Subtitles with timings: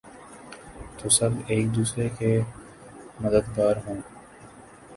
[0.97, 2.31] تو سب ایک دوسرے کے
[3.19, 4.01] مددگار ہوں۔